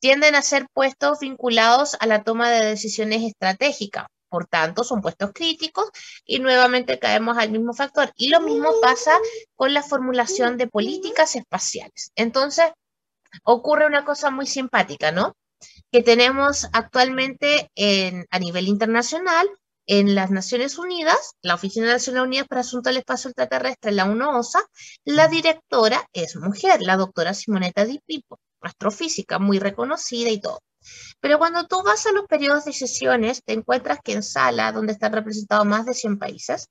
[0.00, 4.06] tienden a ser puestos vinculados a la toma de decisiones estratégicas.
[4.28, 5.90] Por tanto, son puestos críticos
[6.24, 8.12] y nuevamente caemos al mismo factor.
[8.16, 9.12] Y lo mismo pasa
[9.56, 12.12] con la formulación de políticas espaciales.
[12.16, 12.70] Entonces,
[13.44, 15.36] ocurre una cosa muy simpática, ¿no?
[15.90, 19.46] Que tenemos actualmente en, a nivel internacional
[19.86, 24.04] en las Naciones Unidas, la Oficina de Naciones Unidas para Asuntos del Espacio Extraterrestre, la
[24.04, 24.60] UNOSA,
[25.04, 30.60] la directora es mujer, la doctora Simonetta Di Pipo, astrofísica muy reconocida y todo.
[31.20, 34.92] Pero cuando tú vas a los periodos de sesiones, te encuentras que en sala, donde
[34.92, 36.66] están representados más de 100 países,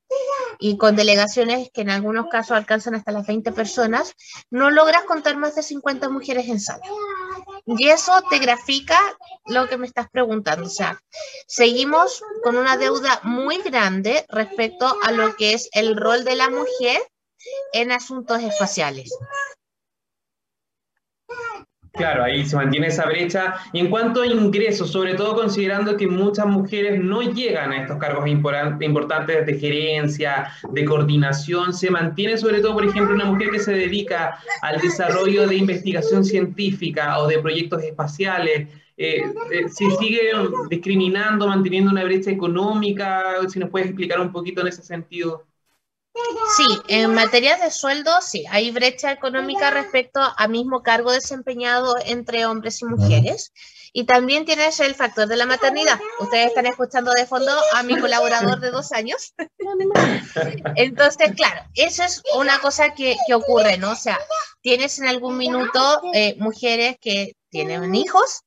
[0.60, 4.14] y con delegaciones que en algunos casos alcanzan hasta las 20 personas,
[4.50, 6.84] no logras contar más de 50 mujeres en sala.
[7.78, 9.00] Y eso te grafica
[9.46, 10.68] lo que me estás preguntando.
[10.68, 11.02] O sea,
[11.48, 16.50] seguimos con una deuda muy grande respecto a lo que es el rol de la
[16.50, 17.02] mujer
[17.74, 19.16] en asuntos espaciales.
[21.94, 23.56] Claro, ahí se mantiene esa brecha.
[23.74, 27.98] Y en cuanto a ingresos, sobre todo considerando que muchas mujeres no llegan a estos
[27.98, 33.60] cargos importantes de gerencia, de coordinación, se mantiene sobre todo, por ejemplo, una mujer que
[33.60, 38.70] se dedica al desarrollo de investigación científica o de proyectos espaciales.
[38.96, 40.32] Eh, eh, si sigue
[40.70, 45.46] discriminando, manteniendo una brecha económica, si nos puedes explicar un poquito en ese sentido.
[46.58, 52.46] Sí, en materia de sueldo, sí, hay brecha económica respecto a mismo cargo desempeñado entre
[52.46, 53.54] hombres y mujeres.
[53.94, 56.00] Y también tienes el factor de la maternidad.
[56.20, 59.34] Ustedes están escuchando de fondo a mi colaborador de dos años.
[60.76, 63.92] Entonces, claro, eso es una cosa que, ocurre, ¿no?
[63.92, 64.20] O sea,
[64.62, 68.44] tienes en algún minuto eh, mujeres que tienen hijos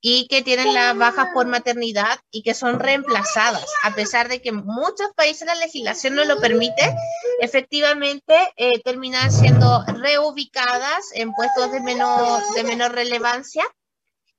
[0.00, 4.52] y que tienen las bajas por maternidad y que son reemplazadas, a pesar de que
[4.52, 6.94] muchos países la legislación no lo permite,
[7.40, 13.64] efectivamente eh, terminan siendo reubicadas en puestos de menor, de menor relevancia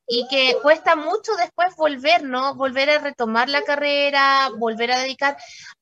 [0.07, 2.55] y que cuesta mucho después volver, ¿no?
[2.55, 5.37] Volver a retomar la carrera, volver a dedicar.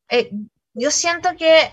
[0.10, 0.32] Eh,
[0.74, 1.72] yo siento que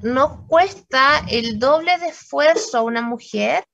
[0.00, 3.64] no cuesta el doble de esfuerzo a una mujer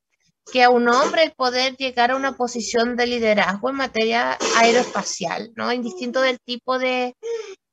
[0.53, 5.53] que a un hombre el poder llegar a una posición de liderazgo en materia aeroespacial,
[5.57, 5.73] ¿no?
[5.73, 7.17] Indistinto del tipo de,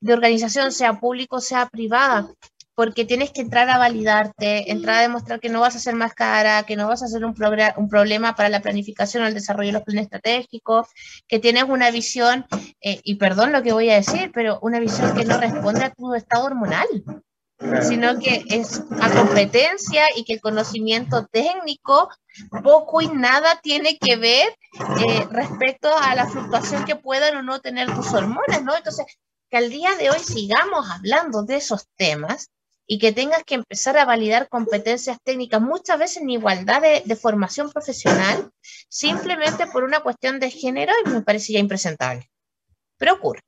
[0.01, 2.29] de organización, sea público, sea privada,
[2.75, 6.13] porque tienes que entrar a validarte, entrar a demostrar que no vas a ser más
[6.13, 7.33] cara, que no vas a ser un,
[7.77, 10.87] un problema para la planificación o el desarrollo de los planes estratégicos,
[11.27, 12.45] que tienes una visión,
[12.81, 15.93] eh, y perdón lo que voy a decir, pero una visión que no responde a
[15.93, 16.87] tu estado hormonal,
[17.87, 22.09] sino que es a competencia y que el conocimiento técnico
[22.63, 24.47] poco y nada tiene que ver
[25.07, 28.75] eh, respecto a la fluctuación que puedan o no tener tus hormonas, ¿no?
[28.75, 29.05] Entonces,
[29.49, 32.49] que al día de hoy sigamos hablando de esos temas
[32.87, 37.71] y que tengas que empezar a validar competencias técnicas, muchas veces en igualdad de, formación
[37.71, 38.51] profesional,
[38.89, 42.29] simplemente por una cuestión de género, y me parece ya impresentable.
[42.97, 43.41] Pero ocurre.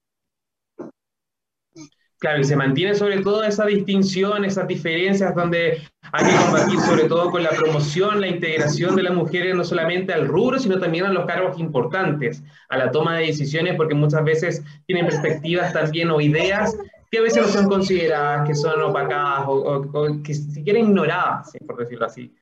[2.20, 7.04] Claro, y se mantiene sobre todo esa distinción, esas diferencias donde hay que combatir sobre
[7.04, 11.06] todo con la promoción, la integración de las mujeres no solamente al rubro, sino también
[11.06, 16.10] a los cargos importantes, a la toma de decisiones, porque muchas veces tienen perspectivas también
[16.10, 16.76] o ideas
[17.12, 22.08] que a veces no son consideradas, que son opacadas o, que siquiera ignoradas, por decirlo
[22.08, 22.34] así.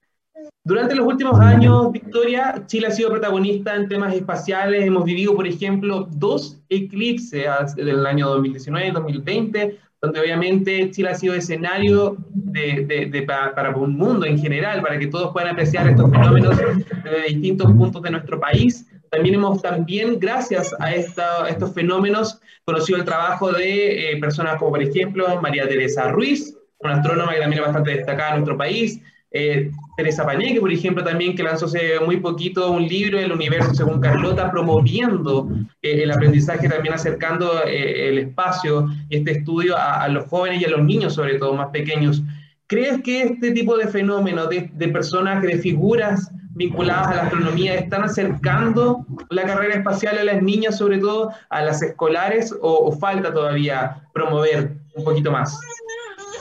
[0.68, 4.84] Durante los últimos años, Victoria, Chile ha sido protagonista en temas espaciales.
[4.84, 11.14] Hemos vivido, por ejemplo, dos eclipses del año 2019 y 2020, donde obviamente Chile ha
[11.14, 15.88] sido escenario de, de, para, para, un mundo en general, para que todos puedan apreciar
[15.88, 18.88] estos fenómenos de distintos puntos de nuestro país.
[19.12, 24.82] También hemos, también gracias a estos fenómenos, conocido el trabajo de eh, personas como, por
[24.82, 29.00] ejemplo, María Teresa Ruiz, una astrónoma que también es bastante destacada en nuestro país,
[29.30, 33.74] eh, Teresa Pañeque, por ejemplo, también que lanzó hace muy poquito un libro, El universo
[33.74, 35.50] según Carlota, promoviendo
[35.82, 40.70] eh, el aprendizaje, también acercando el espacio y este estudio a, los jóvenes y a
[40.70, 42.22] los niños, sobre todo más pequeños.
[42.68, 48.04] ¿Crees que este tipo de fenómenos, de personas, de figuras vinculadas a la astronomía están
[48.04, 54.08] acercando la carrera espacial a las niñas, sobre todo a las escolares, o, falta todavía
[54.14, 55.60] promover un poquito más?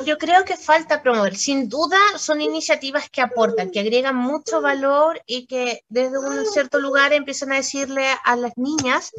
[0.05, 1.37] Yo creo que falta promover.
[1.37, 6.79] Sin duda son iniciativas que aportan, que agregan mucho valor y que desde un cierto
[6.79, 9.12] lugar empiezan a decirle a las niñas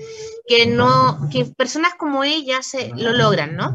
[0.47, 3.73] que no, que personas como ellas lo logran, ¿no?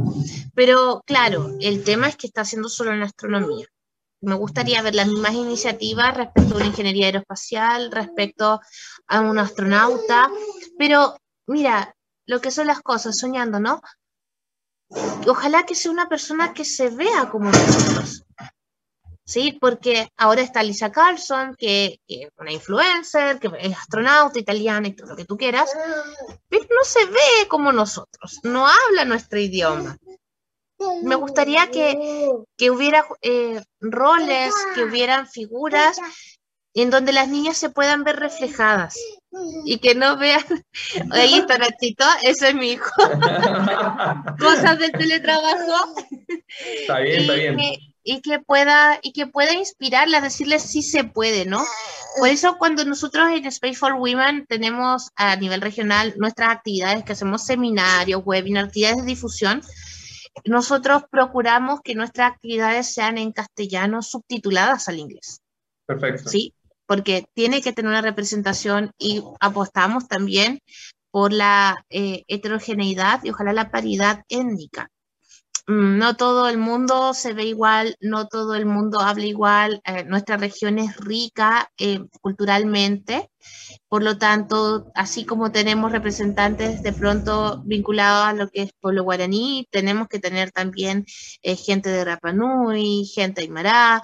[0.54, 3.66] Pero claro, el tema es que está haciendo solo en astronomía.
[4.20, 8.60] Me gustaría ver las mismas iniciativas respecto a una ingeniería aeroespacial, respecto
[9.06, 10.30] a un astronauta,
[10.78, 11.94] pero mira,
[12.26, 13.80] lo que son las cosas, soñando, ¿no?
[15.26, 18.24] Ojalá que sea una persona que se vea como nosotros.
[19.24, 19.56] ¿Sí?
[19.60, 25.10] Porque ahora está Lisa Carlson, que, es una influencer, que es astronauta italiana y todo
[25.10, 25.70] lo que tú quieras,
[26.48, 29.96] pero no se ve como nosotros, no habla nuestro idioma
[31.02, 35.98] me gustaría que, hubiera eh, roles, que hubieran figuras
[36.74, 38.96] en donde las niñas se puedan ver reflejadas
[39.64, 40.44] y que no vean,
[41.12, 42.90] ahí está Nachito, ese es mi hijo,
[44.38, 45.94] cosas del teletrabajo.
[46.80, 47.58] Está bien, está bien.
[48.02, 51.64] y que pueda y que pueda inspirarlas, decirles sí se puede, ¿no?
[52.18, 57.12] Por eso cuando nosotros en Space for Women tenemos a nivel regional nuestras actividades que
[57.12, 59.62] hacemos seminarios, webinars, actividades de difusión,
[60.44, 65.40] nosotros procuramos que nuestras actividades sean en castellano subtituladas al inglés.
[65.86, 66.28] Perfecto.
[66.28, 66.54] Sí,
[66.90, 70.58] porque tiene que tener una representación y apostamos también
[71.12, 74.90] por la eh, heterogeneidad y ojalá la paridad étnica.
[75.68, 80.02] Mm, no todo el mundo se ve igual, no todo el mundo habla igual, eh,
[80.02, 83.30] nuestra región es rica eh, culturalmente,
[83.88, 89.04] por lo tanto, así como tenemos representantes de pronto vinculados a lo que es pueblo
[89.04, 91.04] guaraní, tenemos que tener también
[91.44, 94.02] gente de Rapanui, gente Aymara,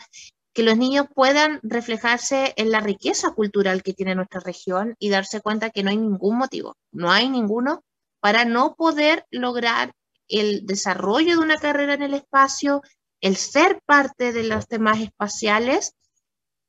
[0.57, 5.43] que los niños puedan reflejarse en la riqueza cultural que tiene nuestra región y darse
[5.43, 7.83] cuenta que no hay ningún motivo, no hay ninguno
[8.21, 9.93] para no poder lograr
[10.29, 12.81] el desarrollo de una carrera en el espacio,
[13.21, 15.93] el ser parte de los temas espaciales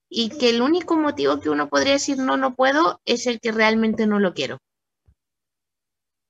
[0.09, 3.53] y que el único motivo que uno podría decir no, no puedo es el que
[3.53, 4.57] realmente no lo quiero.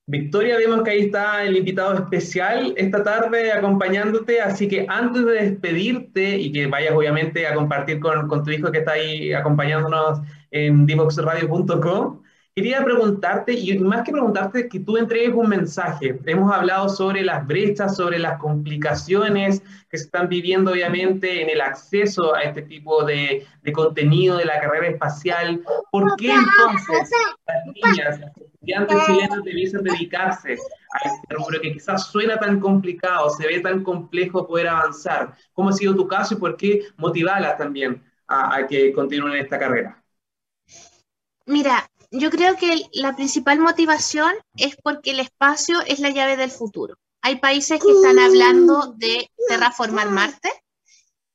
[0.10, 5.34] Victoria, vemos que ahí está el invitado especial esta tarde acompañándote, así que antes de
[5.34, 10.22] despedirte y que vayas obviamente a compartir con, con tu hijo que está ahí acompañándonos
[10.52, 12.22] en divoxradio.com,
[12.58, 16.20] Quería preguntarte, y más que preguntarte, que tú entregues un mensaje.
[16.26, 21.62] Hemos hablado sobre las brechas, sobre las complicaciones que se están viviendo, obviamente, en el
[21.62, 25.62] acceso a este tipo de, de contenido de la carrera espacial.
[25.92, 27.12] ¿Por qué entonces
[27.46, 30.58] las niñas, las estudiantes chilenas debiesen dedicarse
[30.94, 35.36] a este rubro que quizás suena tan complicado, se ve tan complejo poder avanzar?
[35.54, 39.60] ¿Cómo ha sido tu caso y por qué motivarlas también a, a que continúen esta
[39.60, 40.04] carrera?
[41.46, 46.52] Mira, yo creo que la principal motivación es porque el espacio es la llave del
[46.52, 46.96] futuro.
[47.22, 50.50] hay países que están hablando de terraformar Marte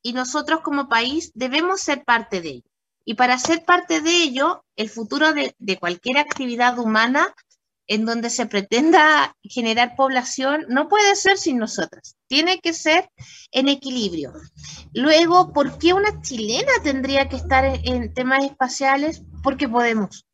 [0.02, 2.70] y nosotros como país debemos ser parte de ello.
[3.04, 7.34] Y para ser parte de ello, el futuro de, de cualquier actividad humana
[7.86, 13.10] en donde se pretenda generar población no puede ser sin nosotras, tiene que ser
[13.50, 14.32] en equilibrio.
[14.94, 19.22] Luego, ¿por qué una chilena tendría que estar en, temas espaciales?
[19.42, 20.24] Porque podemos,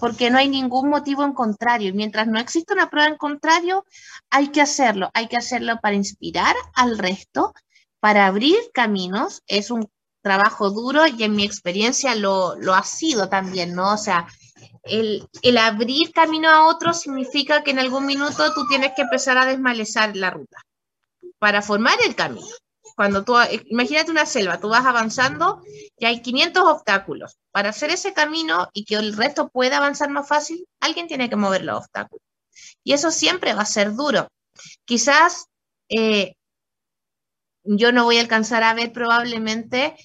[0.00, 1.88] porque no hay ningún motivo en contrario.
[1.88, 3.84] Y mientras no exista una prueba en contrario,
[4.30, 7.52] hay que hacerlo, hay que hacerlo para inspirar al resto,
[8.00, 9.42] para abrir caminos.
[9.46, 9.88] Es un
[10.22, 13.94] trabajo duro y en mi experiencia lo, lo ha sido también, ¿no?
[13.94, 14.26] O sea,
[14.84, 15.28] el,
[15.58, 20.16] abrir camino a otro significa que en algún minuto tú tienes que empezar a desmalezar
[20.16, 20.58] la ruta
[21.38, 22.46] para formar el camino.
[22.94, 23.34] Cuando tú,
[23.66, 25.62] imagínate una selva, tú vas avanzando
[25.98, 27.36] y hay 500 obstáculos.
[27.50, 31.36] Para hacer ese camino y que el resto pueda avanzar más fácil, alguien tiene que
[31.36, 32.22] mover los obstáculos.
[32.84, 34.28] Y eso siempre va a ser duro.
[34.84, 35.46] Quizás
[35.88, 36.34] eh,
[37.64, 39.96] yo no voy a alcanzar a ver probablemente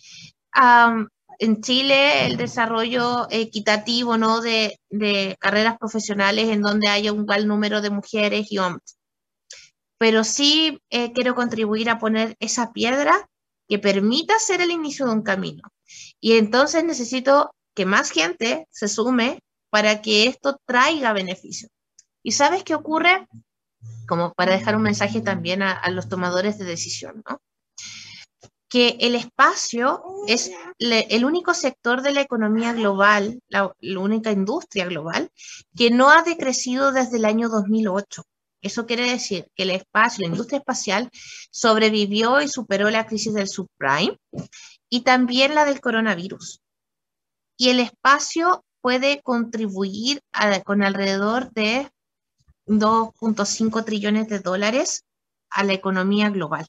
[1.39, 4.41] en Chile el desarrollo equitativo ¿no?
[4.41, 4.79] de,
[5.39, 8.97] carreras profesionales en donde haya un igual número de mujeres y hombres.
[9.97, 13.27] Pero sí eh, quiero contribuir a poner esa piedra
[13.67, 15.63] que permita ser el inicio de un camino.
[16.19, 19.39] Y entonces necesito que más gente se sume
[19.69, 21.69] para que esto traiga beneficio.
[22.23, 23.27] ¿Y sabes qué ocurre?
[24.07, 27.39] Como para dejar un mensaje también a, los tomadores de decisión, ¿no?
[28.69, 35.31] que el espacio es el único sector de la economía global, la, única industria global,
[35.75, 38.23] que no ha decrecido desde el año 2008.
[38.67, 41.09] Eso quiere decir que el espacio, la industria espacial,
[41.51, 44.17] sobrevivió y superó la crisis del subprime
[44.89, 46.61] y también la del coronavirus.
[47.57, 50.21] Y el espacio puede contribuir
[50.63, 51.89] con alrededor de
[52.67, 55.03] 2.5 trillones de dólares
[55.49, 56.67] a la economía global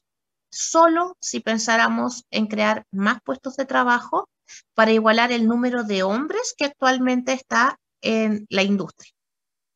[0.51, 4.29] solo si pensáramos en crear más puestos de trabajo
[4.73, 9.11] para igualar el número de hombres que actualmente está en la industria.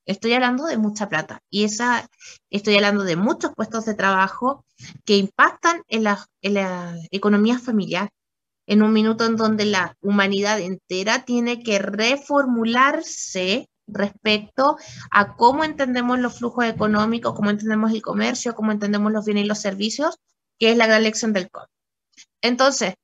[0.05, 2.07] Estoy hablando de mucha plata y esa,
[2.49, 4.65] estoy hablando de muchos puestos de trabajo
[5.05, 8.09] que impactan en la, en la economía familiar,
[8.67, 14.77] en un minuto en donde la humanidad entera tiene que reformularse respecto
[15.11, 19.47] a cómo entendemos los flujos económicos, cómo entendemos el comercio, cómo entendemos los bienes y
[19.47, 20.17] los servicios,
[20.59, 21.67] que es la gran lección del COVID.
[22.41, 22.95] Entonces,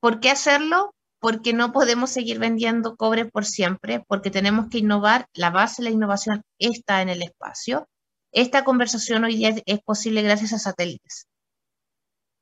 [0.00, 0.94] ¿por qué hacerlo?
[1.20, 5.26] Porque no podemos seguir vendiendo cobre por siempre, porque tenemos que innovar.
[5.32, 7.88] La base de la innovación está en el espacio.
[8.32, 11.26] Esta conversación hoy día es posible gracias a satélites.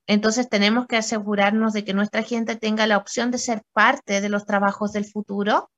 [0.06, 4.28] Entonces tenemos que asegurarnos de que nuestra gente tenga la opción de ser parte de
[4.28, 5.70] los trabajos del futuro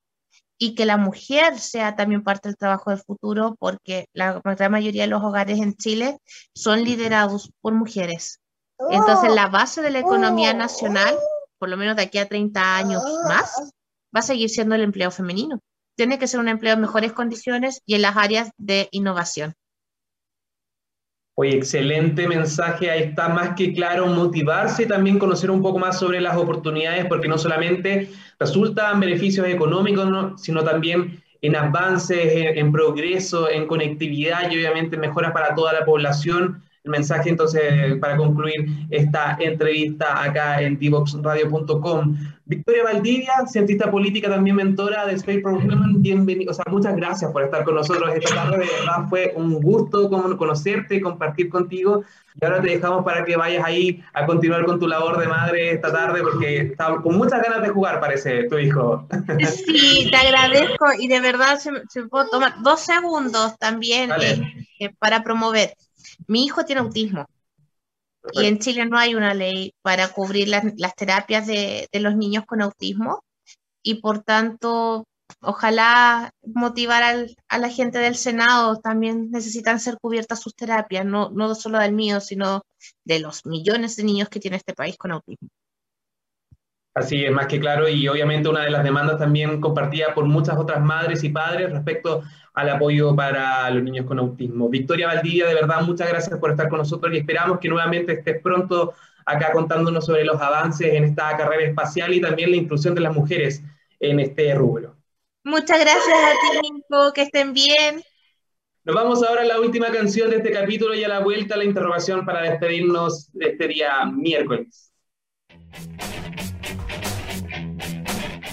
[0.59, 5.03] y que la mujer sea también parte del trabajo del futuro, porque la gran mayoría
[5.03, 6.19] de los hogares en Chile
[6.53, 8.41] son liderados por mujeres.
[8.91, 11.17] Entonces, la base de la economía nacional,
[11.59, 13.53] por lo menos de aquí a 30 años más,
[14.15, 15.61] va a seguir siendo el empleo femenino.
[15.97, 19.55] Tiene que ser un empleo en mejores condiciones y en las áreas de innovación.
[21.35, 25.99] Oye, excelente mensaje, ahí está más que claro, motivarse y también conocer un poco más
[25.99, 32.19] sobre las oportunidades, porque no solamente resultan beneficios económicos, sino también en avances,
[32.57, 38.67] en, progreso, en conectividad y obviamente mejoras para toda la población mensaje entonces para concluir
[38.91, 42.17] esta entrevista acá en divoxradio.com.
[42.49, 47.31] Victoria Valdivia, cientista política, también mentora de Space for Women, bienvenido, o sea, muchas gracias
[47.31, 52.05] por estar con nosotros esta tarde, de verdad fue un gusto conocerte y compartir contigo.
[52.41, 55.73] Y ahora te dejamos para que vayas ahí a continuar con tu labor de madre
[55.73, 59.07] esta tarde, porque está con muchas ganas de jugar, parece, tu hijo.
[59.67, 64.91] Sí, te agradezco y de verdad se, se puedo tomar dos segundos también eh, eh,
[64.99, 65.75] para promover.
[66.27, 67.27] Mi hijo tiene autismo
[68.33, 72.61] y en Chile no hay una ley para cubrir las, terapias de, los niños con
[72.63, 73.23] autismo
[73.83, 75.07] y por tanto,
[75.41, 81.55] ojalá motivar a la gente del Senado, también necesitan ser cubiertas sus terapias, no, no
[81.55, 82.63] solo del mío, sino
[83.05, 85.49] de los millones de niños que tiene este país con autismo.
[86.95, 90.59] Así es, más que claro, y obviamente una de las demandas también compartida por muchas
[90.59, 92.25] otras madres y padres respecto
[92.59, 94.69] al apoyo para los niños con autismo.
[94.69, 98.43] Victoria Valdivia, de verdad, muchas gracias por estar con nosotros y esperamos que nuevamente estés
[98.43, 98.95] pronto
[99.25, 103.15] acá contándonos sobre los avances en esta carrera espacial y también la inclusión de las
[103.15, 103.63] mujeres
[104.01, 104.97] en este rubro.
[105.45, 108.03] Muchas gracias a ti, Nico, que estén bien.
[108.83, 111.59] Nos vamos ahora a la última canción de este capítulo y a la vuelta a
[111.59, 114.93] la interrogación para despedirnos de este día miércoles.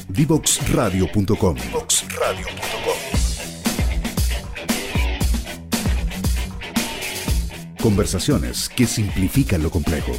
[0.09, 1.55] Divoxradio.com
[7.85, 10.11] Conversaciones que simplifican lo complejo.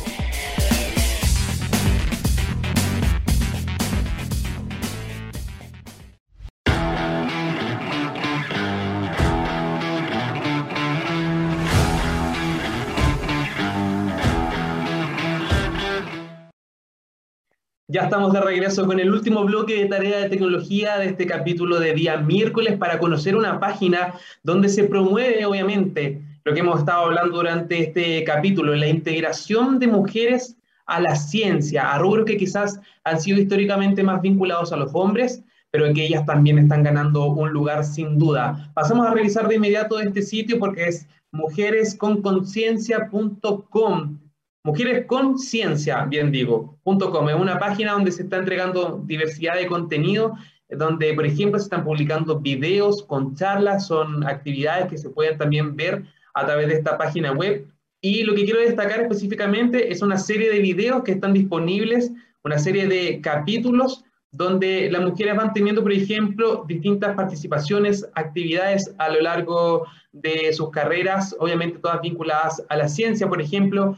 [17.88, 21.80] Ya estamos de regreso con el último bloque de tarea de tecnología de este capítulo
[21.80, 24.14] de día miércoles para conocer una página
[24.44, 29.88] donde se promueve, obviamente, lo que hemos estado hablando durante este capítulo, la integración de
[29.88, 34.92] mujeres a la ciencia, a rubros que quizás han sido históricamente más vinculados a los
[34.94, 35.42] hombres,
[35.72, 38.70] pero que ellas también están ganando un lugar sin duda.
[38.74, 44.20] Pasamos a revisar de inmediato este sitio porque es mujeresconconciencia.com
[44.62, 49.66] Mujeres con Ciencia, bien digo, .com, es una página donde se está entregando diversidad de
[49.66, 50.36] contenido,
[50.68, 55.74] donde, por ejemplo, se están publicando videos con charlas, son actividades que se pueden también
[55.74, 56.04] ver
[56.36, 57.66] a través de esta página web.
[58.00, 62.12] Y lo que quiero destacar específicamente es una serie de videos que están disponibles,
[62.44, 69.08] una serie de capítulos donde las mujeres van teniendo, por ejemplo, distintas participaciones, actividades a
[69.08, 73.96] lo largo de sus carreras, obviamente todas vinculadas a la ciencia, por ejemplo,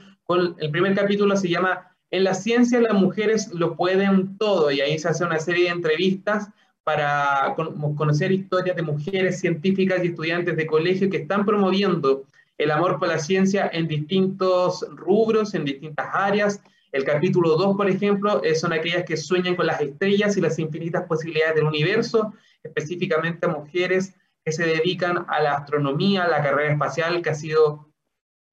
[0.58, 4.96] el primer capítulo se llama En la ciencia las mujeres lo pueden todo y ahí
[4.98, 6.50] se hace una serie de entrevistas
[6.88, 7.54] para
[7.98, 12.24] conocer historias de mujeres científicas y estudiantes de colegio que están promoviendo
[12.56, 16.62] el amor por la ciencia en distintos rubros, en distintas áreas.
[16.90, 21.04] El capítulo 2, por ejemplo, son aquellas que sueñan con las estrellas y las infinitas
[21.04, 22.32] posibilidades del universo,
[22.62, 27.90] específicamente mujeres que se dedican a la astronomía, a la carrera espacial, que ha sido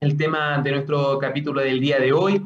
[0.02, 2.42] el tema de nuestro capítulo del día de hoy.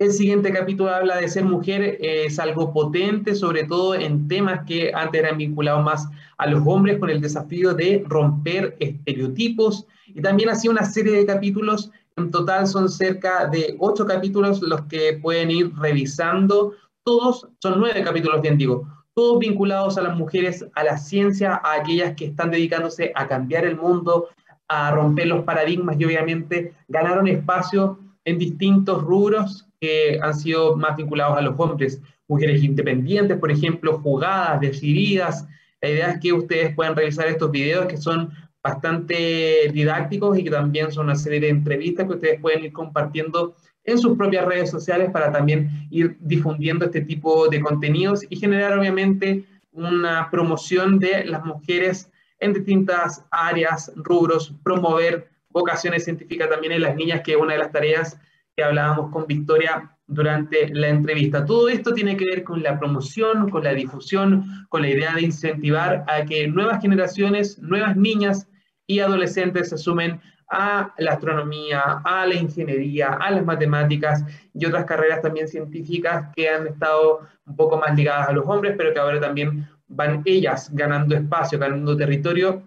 [0.00, 4.90] El siguiente capítulo habla de ser mujer, es algo potente, sobre todo en temas que
[4.94, 9.86] antes eran vinculados más a los hombres, con el desafío de romper estereotipos.
[10.06, 14.80] Y también así una serie de capítulos, en total son cerca de ocho capítulos los
[14.86, 16.72] que pueden ir revisando.
[17.04, 21.74] Todos, son nueve capítulos, bien digo, todos vinculados a las mujeres, a la ciencia, a
[21.74, 24.30] aquellas que están dedicándose a cambiar el mundo,
[24.66, 27.98] a romper los paradigmas y obviamente ganaron espacio
[28.30, 32.00] en distintos rubros que han sido más vinculados a los hombres.
[32.28, 35.46] Mujeres independientes, por ejemplo, jugadas, decididas.
[35.80, 38.30] La idea es que ustedes puedan revisar estos videos que son
[38.62, 43.54] bastante didácticos y que también son una serie de entrevistas que ustedes pueden ir compartiendo
[43.84, 48.78] en sus propias redes sociales para también ir difundiendo este tipo de contenidos y generar
[48.78, 56.82] obviamente una promoción de las mujeres en distintas áreas, rubros, promover vocaciones científicas también en
[56.82, 58.18] las niñas, que es una de las tareas
[58.56, 61.44] que hablábamos con Victoria durante la entrevista.
[61.44, 65.22] Todo esto tiene que ver con la promoción, con la difusión, con la idea de
[65.22, 68.48] incentivar a que nuevas generaciones, nuevas niñas
[68.86, 70.20] y adolescentes se sumen
[70.50, 76.48] a la astronomía, a la ingeniería, a las matemáticas y otras carreras también científicas que
[76.48, 80.74] han estado un poco más ligadas a los hombres, pero que ahora también van ellas
[80.74, 82.64] ganando espacio, ganando territorio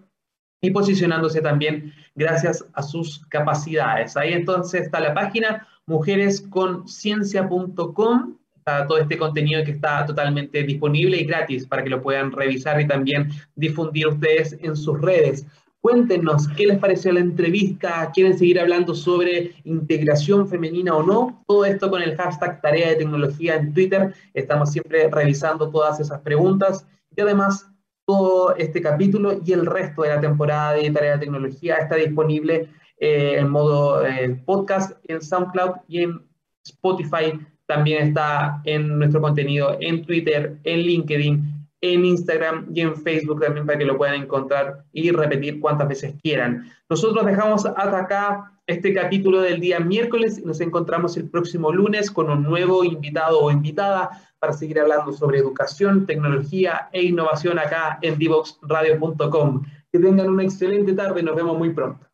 [0.62, 4.16] y posicionándose también gracias a sus capacidades.
[4.16, 11.24] Ahí entonces está la página mujeresconciencia.com, está todo este contenido que está totalmente disponible y
[11.24, 15.46] gratis para que lo puedan revisar y también difundir ustedes en sus redes.
[15.80, 21.44] Cuéntenos qué les pareció la entrevista, quieren seguir hablando sobre integración femenina o no.
[21.46, 24.14] Todo esto con el hashtag Tarea de Tecnología en Twitter.
[24.32, 27.70] Estamos siempre revisando todas esas preguntas y además,
[28.06, 32.68] todo este capítulo y el resto de la temporada de Tarea de Tecnología está disponible
[32.98, 36.20] eh, en modo eh, podcast en SoundCloud y en
[36.64, 37.38] Spotify.
[37.66, 43.66] También está en nuestro contenido en Twitter, en LinkedIn, en Instagram y en Facebook también
[43.66, 46.70] para que lo puedan encontrar y repetir cuantas veces quieran.
[46.88, 52.10] Nosotros dejamos hasta acá este capítulo del día miércoles y nos encontramos el próximo lunes
[52.10, 57.98] con un nuevo invitado o invitada para seguir hablando sobre educación, tecnología e innovación acá
[58.00, 59.62] en divoxradio.com.
[59.92, 62.06] Que tengan una excelente tarde, nos vemos muy pronto.